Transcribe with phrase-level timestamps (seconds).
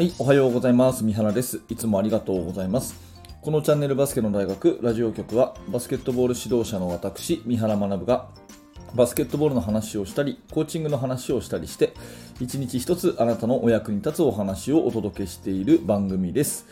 [0.00, 1.04] はい、おはようございます。
[1.04, 1.60] 三原です。
[1.68, 2.94] いつもありがとうございます。
[3.42, 8.28] このチャンネルバスケの大学ラジオ局は、バスケットボール指導者の私、三原学が、
[8.94, 11.92] バスケットボールの話をしたり、コーチングの話をしたりして、
[12.40, 16.64] 一日一つあなたのお役に立つお話をお届けしている番組です。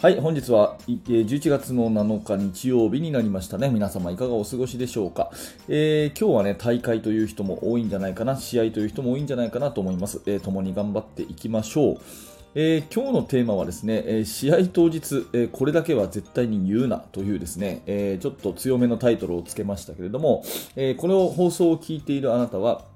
[0.00, 3.68] はい、本日は11月の7日日曜日になりましたね。
[3.68, 5.32] 皆様いかがお過ごしでしょうか。
[5.66, 10.22] えー、今日はね、大会という人も多いんじゃないかな、試合という人も多いんじゃないかなと思います。
[10.26, 12.39] えー、共に頑張っていきましょう。
[12.56, 20.42] えー、今日のテーマはですね、えー、試合当日、えー、これだけは絶対に言うなというですね、えちょっと強めのタイトルをつけましたけれども、
[20.74, 22.86] えこの放送を聞いているあなたは、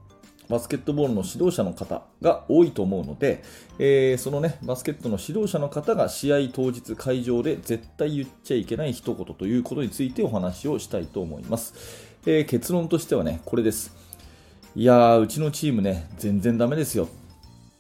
[0.49, 3.43] バスケットボールの指導者の方が多いと思うので、
[3.79, 11.75] えー、そのね、バスケットの指導者の方が試合当日会場で絶対言っちゃいけない一言ということについてお話をしたいと思います。
[12.27, 13.95] えー、結論としてはね、これです。
[14.77, 17.09] いやー、うちのチームね、全然ダメですよ。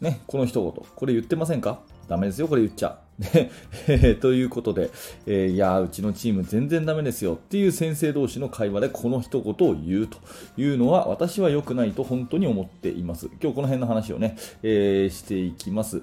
[0.05, 0.72] ね、この一言。
[0.94, 1.80] これ言ってませんか？
[2.08, 2.98] ダメですよ、これ言っちゃ。
[4.20, 4.91] ということで、
[5.27, 10.19] えー、いやうちのチーム全然ダメですよっていう先生同士の会話でこの一言を言うと
[10.56, 13.28] いうのは私は良くないと本当に思っています。
[13.41, 16.02] 今日この辺の話をね、えー、していきます。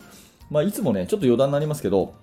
[0.49, 2.13] まあ、いつもね、ちょっと余談になりますけど、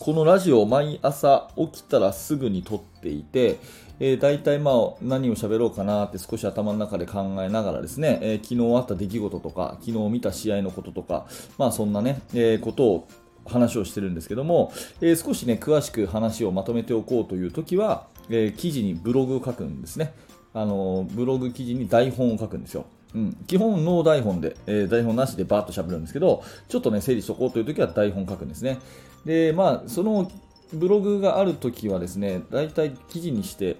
[0.00, 3.58] このラジオ毎朝起きたらすぐに撮っていて、
[4.00, 11.26] えー、大体まあ何を喋ろうかなって少し頭の中で考えながらですね、えー、昨日あった出来事とか、昨日見た試合のこととか、
[11.58, 13.08] まあそんなね、えー、ことを
[13.44, 20.14] 話をしてるんですけども、えー、少しね、詳しく話をまとめておこうというときは、えー、記事にブログを書くんですね。
[20.54, 22.86] あのブログ記事に台本を書くんですよ。
[23.14, 28.78] うん、基本、ノー台本で、えー、台本なしでバーッと喋るんですけど、ちょっとね、整理しとこうというときは台本書くんですね。
[29.24, 30.30] で、まあ、その
[30.72, 33.76] ブログがあるときはですね、大体記事にして、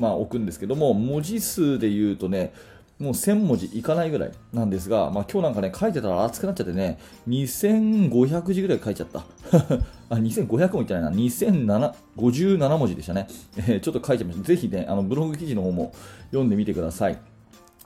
[0.00, 2.52] まあ、置くんですけども、文字数で言うとね、
[2.98, 6.98] もう1000文字いかないぐらいなんですが、まあ、今日なんかね、書いてたら熱くなっちゃってね、
[7.28, 9.24] 2500字ぐらい書いちゃった。
[10.10, 13.26] あ、2500もいってないな、2057文字でしたね。
[13.56, 14.48] えー、ちょっと書いてみました。
[14.48, 15.92] ぜひね、あのブログ記事の方も
[16.26, 17.33] 読んでみてください。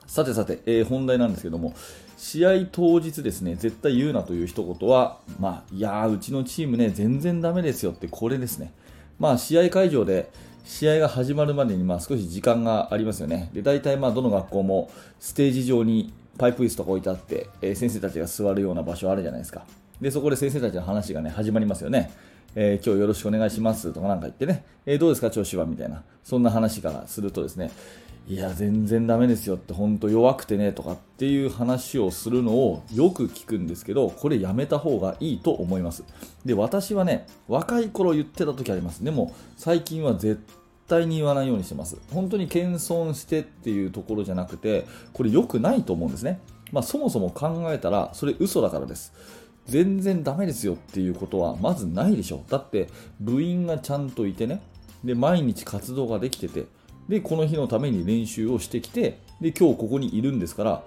[0.09, 1.75] さてさて、えー、本題なんですけども、
[2.17, 8.73] 試合当日ですね、絶対言うなという一言は、まあ、いやー、うちのチームね、全然ダメですよって、これですね。
[9.19, 10.31] まあ、試合会場で、
[10.65, 13.49] 試合が始まるまでにまあ少し時間がありますよね。
[13.53, 19.63] で、大体まあどの学校もステージ上にパイプ椅子とか置いてあって、えー、先生たちが座るような場所あるじゃないですか。
[20.01, 22.11] で、そこで先生たちの話がね、始まりますよね。
[22.55, 25.65] えー、今日よろしくお願いしますとかなんか言ってね、えー、どうですか調子は？
[25.65, 27.71] みたいな、そんな話からするとですね、
[28.29, 36.03] いや、全然ダメですよって、本当弱くてねとかっていう話をするのをよく聞くんですけど、これやめた方がいいと思います。
[36.45, 39.03] で、私はね、若い頃言ってた時あります。
[39.03, 40.39] でも、最近は絶
[40.87, 41.97] 対に言わないようにしてます。
[42.11, 46.39] 本当に謙遜してっていうところじゃなくて、これ良くないと思うんですね。
[46.71, 49.11] まあ、そもそも考えたら、それ嘘だからです。
[49.65, 52.43] 全然ダメですよっていうことはまずないでしょ。
[52.47, 54.61] だって部員がちゃんといてね、
[55.03, 56.65] で毎日活動ができてて、
[57.09, 60.83] でこの日のために練習をしてきて、で今日ここにいるんですから、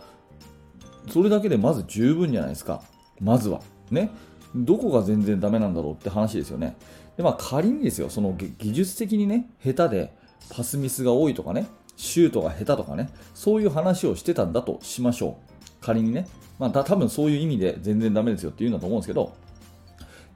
[1.10, 2.80] それだけでまず十分じゃないですか。
[3.20, 3.60] まずは。
[3.90, 4.10] ね。
[4.54, 6.76] どこが全然ダメなんだろうって話ですよね。
[7.16, 10.14] でまあ、仮にですよ、その技術的にね、下手で
[10.50, 11.66] パスミスが多いとかね、
[11.96, 15.52] シュートが下手とかね、そういう話をしてたんだとしましょう。
[15.80, 16.28] 仮にね。
[16.58, 19.32] まあ、多分そういう意味で全然ダメですよって言うんだと思うんですけど、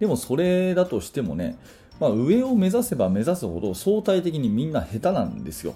[0.01, 1.57] でもそれだとしてもね、
[2.01, 5.75] まあ、上を目指せば目指すほど相対的にみんな下手なんですよ。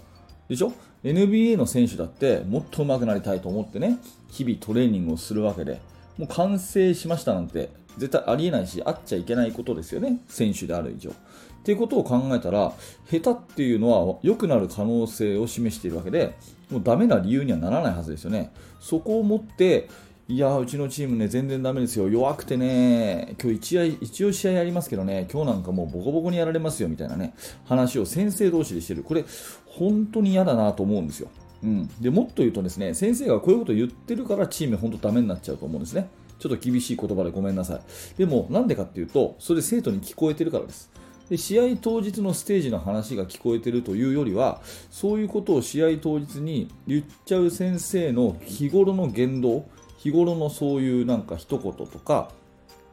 [0.48, 0.72] でしょ
[1.04, 3.98] ?NBA の選手だってもっと上手くなりたいと思ってね、
[4.28, 5.80] 日々トレーニングをするわけで、
[6.18, 11.10] もう完成しましたなんて絶対ありえないし、あっちゃいけないことですよね、選手である以上。
[11.10, 12.72] っていうことを考えたら、
[13.10, 16.36] 下手っていうのは良くなる可能性を示しているわけで、
[16.70, 18.50] もうダメな理由にはならないはずですよね。
[18.80, 19.88] そこをもって、
[20.30, 22.08] いやうちのチームね、全然ダメですよ。
[22.08, 29.02] 弱くてね、今日一応一応試合やりますけどね、今日なんかもうボコボコにやられますよみたいなね、話を先生同士でしてる。
[29.02, 29.24] これ、
[29.66, 31.30] 本当に嫌だなと思うんですよ。
[31.64, 31.90] うん。
[32.00, 36.08] で、もっと言うとですね、先生がこういうこと言ってるからチーム本当ダメになっちゃうと思うんですね。
[36.38, 37.80] ちょっと厳しい言葉でごめんなさい。
[38.16, 40.92] でも、なんでかっていうと、それ生徒に聞こえてるからです。
[41.28, 44.60] で試合当日のステージの話が聞こえてるというよりは、
[44.90, 49.64] そういうことを試合当日に言っちゃう先生の日頃の言動、
[50.02, 52.28] 日頃のそういうなんか一言とか、やっ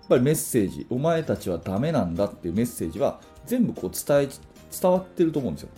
[0.09, 4.29] ぱりメッセージ、お前たちはダメなんだっていうメッセージは全部こう伝え、
[4.81, 5.69] 伝わってると思うんですよ。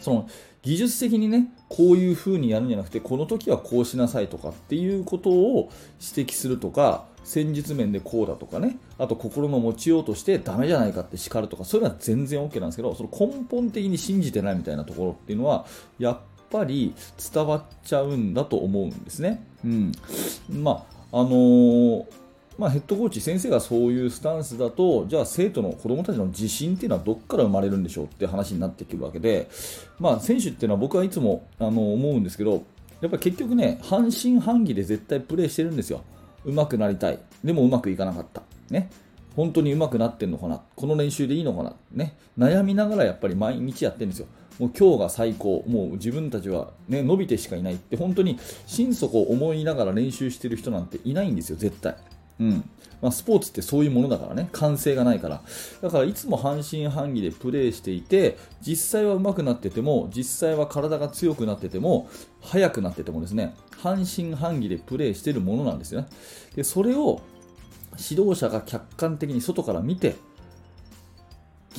[0.00, 0.28] その
[0.62, 5.70] 技術的にね、こういう風にやるんじゃなくて、この時はこうしなさいとかっていうことを
[6.00, 15.66] 指摘するとか、戦術面でこうだとかね、あと心の持ちようとしてダメじゃないかって叱るとか、そういうのは全然 OK なんですけど、その根本的に信じてないみたいなところっていうのは、
[15.98, 16.18] やっ
[16.52, 16.94] ぱり
[17.32, 19.44] 伝わっちゃうんだと思うんですね。
[19.64, 19.92] うん。
[20.50, 22.04] まあ、あのー
[22.58, 29.48] まあ、ヘッドコーチ、先生がそういうスタンスだと、じゃあ生徒の子供たちの自信っていうのはどこから生まれるんでしょうって話になってくるわけで、
[29.98, 32.62] まあ、選手っていうのは僕はいつもあの思うんですけど、
[33.00, 36.02] やっぱり結局ね、半信半疑で絶対プレーしてるんですよ。
[36.44, 37.18] 上手くなりたい。
[37.42, 38.42] でもうまくいかなかった。
[38.70, 38.90] ね。
[39.34, 42.14] 本当に上手くなってんのかなこの練習でいいのかなね。
[42.38, 44.26] 悩みながらやっぱり毎日やってるんですよ。
[44.58, 45.64] もう今日が最高。
[45.66, 51.96] もう自分たちはね、伸びてしかいないって本当に心底思いながら練習してる人なんていないんですよ、絶対。
[52.40, 52.64] うん
[53.02, 55.42] まあ、スポーツってそういうものだからね、完成がないから。
[55.82, 62.08] だからいつも半信半疑でプレーしていて、実際は上手くなってても、実際は体が強くなってても、
[62.40, 66.08] 速くなっててもですね、半信半疑でプレーしてるものなんですよね。
[66.54, 67.20] で、それを
[67.98, 70.14] 指導者が客観的に外から見て、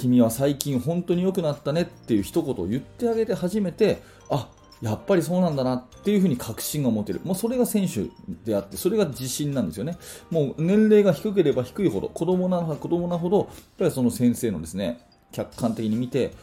[0.04, 4.50] 君は最近本当に良くなったねっていう一言を言ってあげて初めて、あ
[4.82, 7.22] やっぱりそうなんだなっていうふうに確信が持てる。
[7.24, 8.08] もうそれが選手
[8.44, 9.98] であって、それが自信なんですよね。
[10.30, 13.48] もう年齢が低ければ低いほど、子供な子供なほど、やっ
[13.80, 15.00] ぱりその先生のですね、
[15.32, 16.34] 客観的に見て、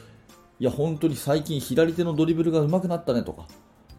[0.59, 3.47] いや、本当に最近左手のドリブルが上手くなったねとか、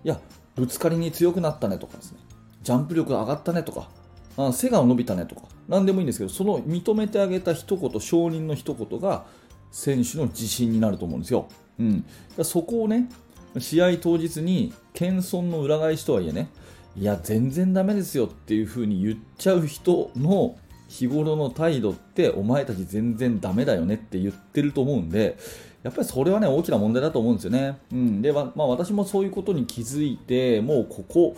[0.03, 0.19] いや、
[0.55, 2.17] ぶつかりに強くなったねとかですね、
[2.63, 3.89] ジャンプ力が上がったねとか、
[4.37, 9.25] あ背が伸びたねとか、何でもいいんですけど、その認めてあげた一言、承認の一言が、
[9.71, 11.47] 選手の自信になると思うんですよ。
[11.79, 12.05] うん、
[12.43, 13.09] そこをね、
[13.57, 16.49] 試合当日に謙遜の裏返しとはいえね、
[16.95, 20.57] いや、全然ダメですよっていう風に言っちゃう人の
[20.87, 25.37] 日頃の態度って、お前たち全然ダメだよねって言ってると思うんで、
[25.83, 27.77] やっぱりそれはね、大きな問題だと思うんですよね。
[27.91, 28.21] うん。
[28.21, 31.35] で、まあ、私もそういうことに気づいて、もうここ、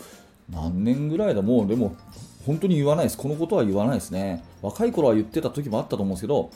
[0.49, 1.95] 何年ぐらいだ、もう、でも、
[2.45, 3.17] 本当に言わないです。
[3.17, 4.43] このことは言わないですね。
[4.61, 6.49] 若い頃は言ってた時もあったと思うんですけど、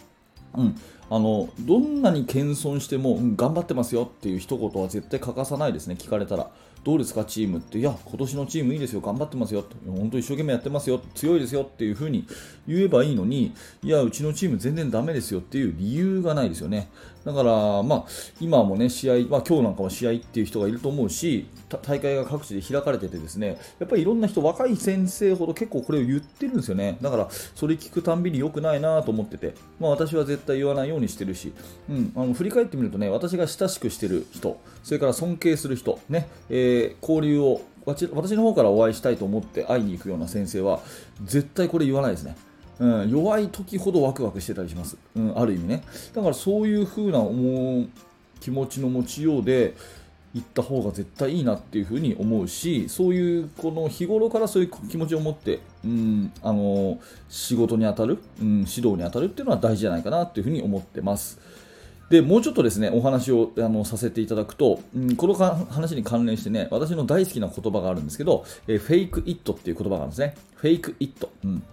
[0.55, 0.75] うん、
[1.09, 6.49] あのどんなに謙遜しても、うん、頑張ってますよっていう一言は絶対欠かさないですね、聞かれたら。
[6.83, 12.25] どうですか、チームって、いや、今年のチームいいですよ、頑張ってますよ、本当一生懸命やってますよ、強いですよっていう風に
[12.65, 13.51] 言えばいいのに、
[13.83, 16.87] いや、うちのチーム全然ダメですよっていう理由がないですよね。
[17.27, 18.05] だから、まあ、
[18.39, 21.45] 今もね、試合、まあ、今日なんかも試合っていう人がいると思うし、
[21.81, 26.97] 大会が各地で開かれててですね、やっぱりいろんな人、若い先生ほど結構これを言ってるんですよね。
[27.01, 31.51] だから、それ聞くたんびに良くないなと思ってて、まあ、私は絶対言わないようにしてるし、
[31.89, 40.79] うん、あの振り返ってみるとね、私が親しくしてる人、それから尊敬する人、ね、えー、交流を私の方からお会いしたいと思って会いに行くような先生は、
[41.25, 42.37] 絶対これ言わないですね。
[42.79, 45.83] うん、弱い時ほどワクワクしてたりします、うん、ある意味ね。
[46.13, 47.89] だからそういう風な思う
[48.39, 49.75] 気持ちの持ちようで
[50.33, 61.39] 行った方が絶対いいなっていう風に思うしそういうこの日頃からそういう気持ちを持って、うん、あの仕事に当たる、うん、指導に当たるっていうのは大事じゃないかなっていう風に思ってます。
[62.09, 70.35] でもうちょっとですねお話をあのさせていただくと、うん、この話に関連してね私の大好きな言葉があるんですけど、えー、 fake it っていう言葉があるんですね。
[70.55, 71.63] fake it、うん。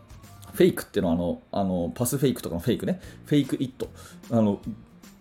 [0.54, 3.88] フェイクっていうのはあの、あのパスフェイクとかのフェイクね、 fake it、
[4.30, 4.60] あの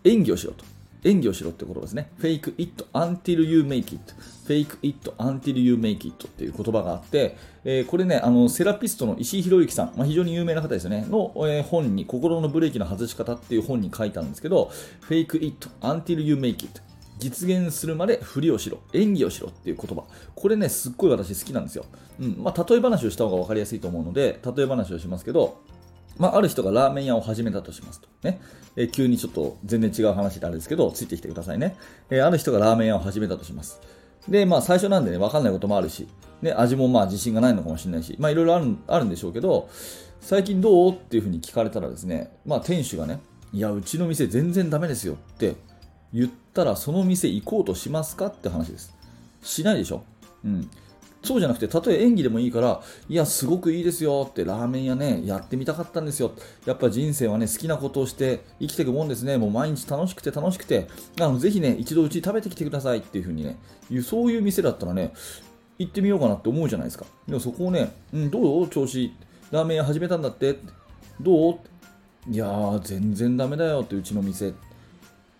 [0.04, 0.64] 演技をしろと。
[1.06, 2.10] 演技をしろってことですね。
[2.18, 4.14] フェイクイット until you make it。
[4.46, 7.36] フェイクイット until you make it っていう言葉があって、
[7.66, 14.72] えー、これね、あの、セラピストの石井宏之さん、まあ、非常に有名な方ですよね、の、えー、本に、心のブレーキの外し方っていう本に書いたんですけど、
[15.02, 16.82] フェイクイット until you make it。
[17.24, 20.04] 実現するまでふりをしろ、演技をしろっていう言葉。
[20.36, 21.86] これね、すっごい私好きなんですよ。
[22.20, 22.36] うん。
[22.44, 25.62] まあ、例え話をした方が分かりやすいと思うので、例え話をしますけど、
[26.18, 28.08] まあ、ある人がラーメン屋を始めたとしますと。
[28.24, 28.42] ね。
[28.76, 31.76] えー、急にちょっと全然違う話であるんですけど、ついてきてくださいね。
[32.10, 33.80] えー、ある人がラーメン屋を始めたとします。
[34.28, 36.08] で、まあ、最初なんでね、分かんないこともあるし、
[36.42, 39.70] ね、味もまあ自信がないのかもしれないし、まあ、いろいろあるあるんでしょうけど、
[40.20, 40.94] 最近どう？
[40.94, 43.20] っていうふうに聞かれたらですね、まあ、店主がね、
[43.52, 45.56] いや、うちの店全然ダメですよって
[46.14, 48.96] 言ったらその店行こうとしますかって話です。
[49.42, 50.04] しないでしょ
[50.46, 50.70] うん。
[51.24, 56.34] そうじゃなくて、たとえ演技でもいいから、いや、すごくいいですよって、ラーメン屋ね、やってみたかったんですよ。
[56.66, 59.38] やっぱ人生はね、好きなことをして生きていくもんですね。
[59.38, 60.90] もう毎日楽しくて楽しくて、
[61.22, 63.58] あのぜひね、一度うち食べてきてくださいっていう風にね、
[64.04, 65.14] そういう店だったらね、
[65.80, 67.06] 行ってみようかなって思うじゃないですか。
[67.26, 68.68] でもそこをね、うん、どう？
[68.68, 69.14] 調子、
[69.50, 70.60] ラーメン屋始めたんだって
[71.22, 71.60] どう？
[72.30, 74.54] いやー、全然ダメだよって、うちの店。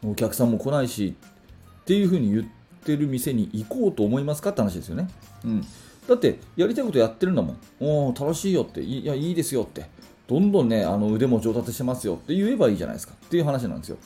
[0.06, 1.16] お客さんも来ないし
[1.82, 2.44] っていう風に言っ
[2.84, 5.10] てる店に行こうと思いますかって話ですよね。
[5.46, 5.62] うん、
[6.08, 7.58] だってやりたいことやってるんだもん。
[7.80, 9.86] おー楽しいよっていやいいですよって
[10.28, 13.98] どんどんねあの腕も上達してますよって言えばいいじゃないですかっていう話なんですよ。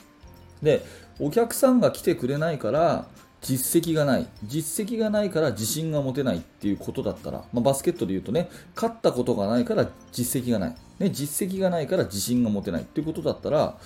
[0.62, 0.84] で
[1.20, 3.08] お客さんが来てくれないから
[3.42, 13.78] 実績がない実績がないから自信が持てないっていうことだったら、まあ、バスケットで言うとね勝ったことがないから実績がない、ね、実績がないから自信が持てないっていうことだったら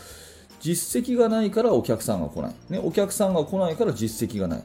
[0.62, 4.64] 実績がないからお客さんが来ない、ね、お客さんが来ないから実績がないっ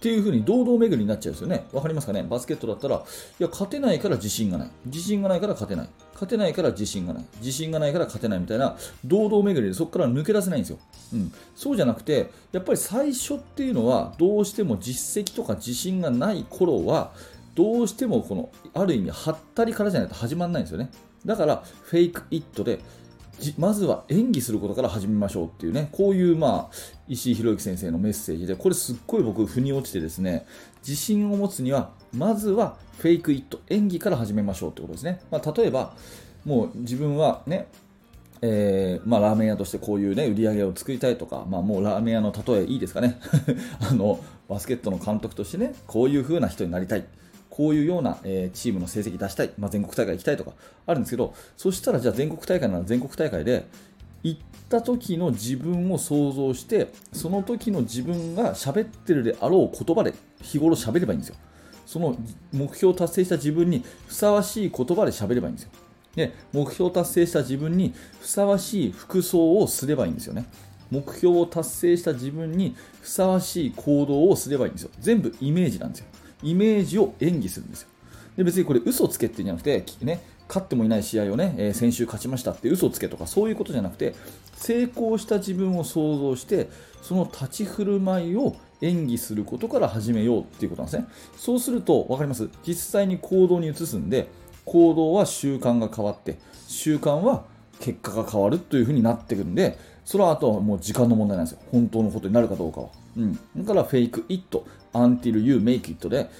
[0.00, 1.64] ていう風に堂々巡りになっちゃうんですよね。
[1.72, 2.22] わかりますかね？
[2.28, 4.70] バスケットだったら、いや、勝てないから自信がない。
[4.84, 5.88] 自信がないから勝てない。
[6.12, 7.24] 勝てないから自信がない。
[7.38, 10.78] 自信がないから勝てないみたいな、堂々巡りでそこから抜け出せないんですよ。
[11.14, 11.32] うん。
[11.56, 17.12] そうじゃなくて、やっぱり最初っていうのは、どうしても実績とか自信がない頃は、
[17.54, 20.90] どうしてもこの、ある意味、はったりからじゃないと始まらないんですよね。
[21.24, 22.80] だから、フェイクイットで、
[23.58, 26.76] まずは演技することから始めましょうっていうね、こういう、まあ、
[27.08, 30.46] 石井宏之先生のメッセージで、これすっごい僕、腑に落ちてですね、
[30.86, 35.20] 自信を持つには、まずはフェイクイット、演技から始めましょうってことですね。
[35.30, 35.94] まあ、例えば、
[36.44, 37.68] もう自分はね、
[38.46, 43.18] えー、まあ、ラーメン屋としてこういう、ね、売り上げを作りたいとか、まあ、もうラーメン屋の例えいいですかね。
[43.80, 47.06] あのバスケットの監督としてねこういう風な人になりたい。
[47.56, 50.50] こういうような、え、チームの成績出したい、まあ、全国大会行きたいとか
[50.88, 53.64] あるんですけどそしたらじゃあ全国大会なら全国大会で
[54.24, 61.36] 行った時の自分を想像してその時の自分が喋ってるであろう言葉で日頃喋ればいいんですよ。
[61.86, 62.16] その
[62.52, 65.70] 目標を達成した自分にふさわしい言葉で喋ればいいんですよ。
[66.16, 70.46] で目標を達成した自分にふさわしい服装をすればいいんですよね。
[70.90, 74.90] 目標を達成した自分にふさわしい行動をすればいいんですよ。
[74.98, 76.06] 全部イメージなんですよ。
[76.44, 77.88] イメージを演技するんですよ。
[78.36, 84.14] で別にこれ嘘つけっていうんじゃなくて、ね、勝ってもいない試合をね、えー、先週勝ちましたって嘘つけとかそういうことじゃなくて
[84.54, 86.68] 成功した自分を想像して
[87.00, 91.08] その立ち振る舞いを演技することから始めようっていうことなんですね。
[91.36, 92.48] そうすると分かります？
[92.66, 94.28] 実際に行動に移すんで
[94.64, 97.44] 行動は習慣が変わって習慣は
[97.78, 101.60] 結果が変わるというふうになってくるんでそれはあとはもう時間の問題なんですよ。
[101.70, 106.30] 本当のことになるかどうかは、うん、だからフェイクイット until you make it で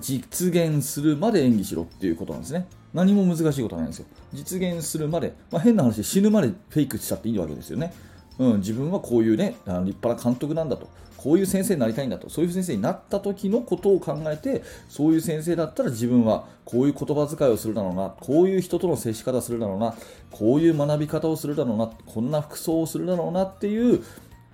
[0.00, 2.66] 実現するまで演技しろっていうことなんですね。
[2.94, 4.06] 何も難しいことないんですよ。
[4.32, 7.92] 実現するまで、まあ、変な話死ぬまでフェイクしちゃっていいわけですよね。
[8.38, 10.88] うん、自分はこういうね立派な監督なんだと。
[11.16, 12.28] こういう先生になりたいんだと。
[12.28, 18.14] そういう先生になった時のことを考えてそういう先生だったら自分はこういう言葉遣いをするだろうな。
[18.20, 19.94] こういう人との接し方をするだろうな。
[20.30, 21.90] こういう学び方をするだろうな。
[22.06, 24.02] こんな服装をするだろうなっていう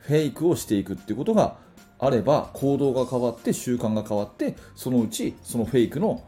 [0.00, 1.56] フェイクをしていくっていうことが
[1.98, 6.24] あれば行動が変わって習慣が変わってそのうちそのフェイクの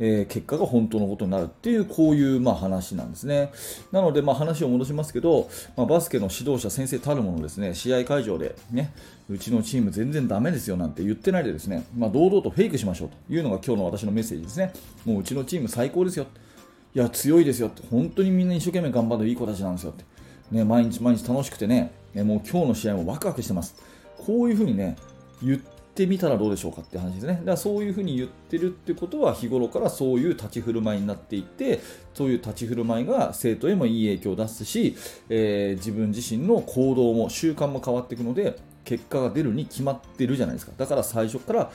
[0.00, 3.50] え、結果が本当のことになるっていうこういうま話なんですね。
[3.90, 8.92] なのでま話を戻しますけど、まあ、バスケの指導者先生たるものですね試合会場でね
[9.28, 14.72] うちのチーム全然ダメですよなんて言ってないでですね、まあ、堂々とフェイクしましょうというのが今日の私のメッセージですね。
[15.04, 16.26] もううちのチーム最高ですよ。
[16.94, 20.04] いや強いですよって本当にみんな一生懸命頑張るいい子たちなんですよって。
[20.50, 21.92] ね、毎日毎日楽しくてね、
[22.24, 23.76] もう今日の試合もワクワクしてます。
[24.16, 24.96] こういうふうにね、
[25.42, 27.34] 言ってみたらどうでしょうかって話ですね。
[27.34, 31.80] だからそういうふうに言ってるってことは日頃からそういう立ち振る舞いになっていって
[32.14, 34.96] そういう立ち振る舞いが生徒へもいい影響を出すし、
[35.28, 40.72] えー、自分自身の行動も習慣も変わっていくので結果が出るに決まってるじゃないですか。
[40.76, 41.70] だから最初から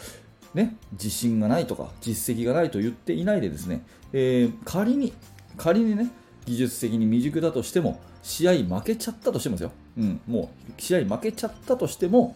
[0.54, 3.84] ね、自信がないとか実績がないと言っていないでですね、
[4.14, 5.12] えー、仮に
[5.58, 6.12] 仮にね
[6.46, 12.36] 技術的に未熟だとしても試合負けちゃったとしてもですよ、うん、もう試合負けちゃったとしても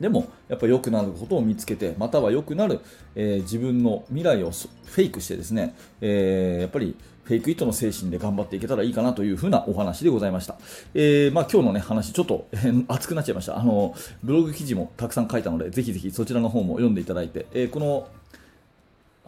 [0.00, 2.80] でもやっぱ良くなることを見つけてまたは良くなる、
[3.14, 6.96] えー、自分の未来をフェイクしてですね、えー、やっぱり
[7.30, 10.56] フェイクイットの精神で頑張っていけたらいいかなというふうなお話でございました。
[10.94, 12.48] えー、まあ、今日のね、話、ちょっと、
[12.88, 13.56] 熱くなっちゃいました。
[13.56, 13.94] あの、
[14.24, 18.08] ブログ記事もたくさん書いたので、ぜひぜひそちらの方も読んでいただいて、えー、この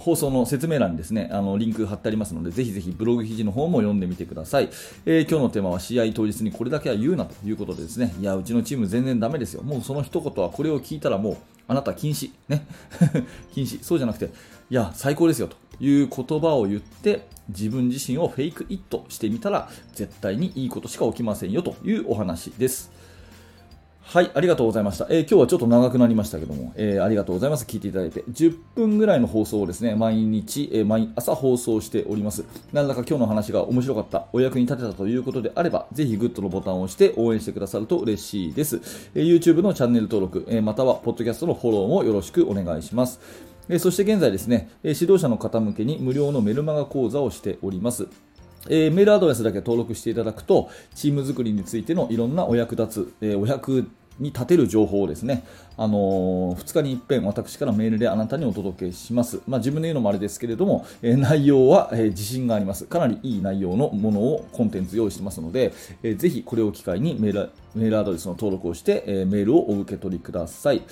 [0.02, 4.68] 放送の説明欄にですね、あの、リンク貼ってありますので、ぜひぜひブログ記事の方も読んでみてください。
[5.06, 9.62] えー、今日のテーマは試合当日にこれだけは言うなということでですね、いや、うちのチーム全然ダメですよ。
[9.62, 11.36] もうその一言はこれを聞いたらもう、
[11.68, 12.32] あなた禁止。
[12.48, 12.66] ね。
[13.54, 13.78] 禁止。
[13.82, 22.90] そうじゃなくて、いや、最高ですよという言葉を言って、自分自身をフェイクイットしてみたら、絶対にいいことしか起きませんよというお話です。
[24.12, 25.06] はい、ありがとうございました。
[25.08, 27.64] えー、今日はちょっと長くなりましたけども、えー、ありがとうございます。
[27.64, 28.22] 聞いていただいて。
[28.24, 32.44] 10分ぐらいの放送をですね、毎日、えー、毎朝放送しております。
[32.74, 38.82] なんだか今日の話が面白かった、お役に立てたということであれば、ぜひグッドのボタンを押して応援してくださると嬉しいです。
[39.14, 43.18] え YouTube のチャンネル登録、えまたは、ポッドキャストのフォローもよろしくお願いします。
[43.70, 48.08] えそして現在ですね、え指導者の方向けに無料のメルマガ講座をしております。
[48.68, 55.44] えー、メールアドレスだけ登録していただくと、チーム作りについてのいろんなお役立つ、えー、お役に立てる情報をですね、
[55.76, 59.40] あのー、2日に一遍私からメールであなたにお届けします。
[59.46, 62.86] まあ、自分で言うのもあれですけれども、えー、内容は、えー、自信があります。
[62.86, 70.82] かなりいい内容のものをコンテンツ用意してますので、えー、ぜひこれを機会にメールメールアドレスの登録をして、えメールをお受け取りください。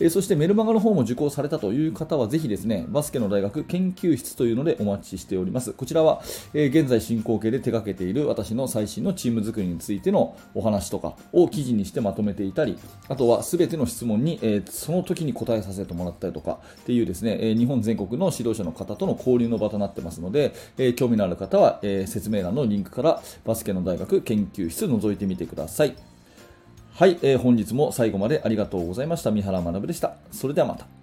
[0.00, 5.72] えそしてメルマガの方も受講されたという方はぜひですね、バスケの大学研究室というのでお待ちしております。
[5.72, 6.22] こちらは、
[6.54, 12.78] え現在進行形で手掛けている私の最新のチーム作りについてのお話とかを記事にしてまとめていたり、
[13.08, 25.96] あとは全ての質問に、えその時に答えさせてもらったりとかっていうですね、え日本全国の指導者の方との交流の場となってますので、え興味のある方は、え説明欄のリンクからバスケの大学研究室覗いてみてください。
[26.98, 29.30] はい、えー、本日も最後までありがとうございました。
[29.30, 30.16] 三原学でした。
[30.32, 30.97] それではまた。